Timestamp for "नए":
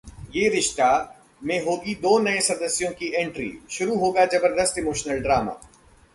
2.19-2.39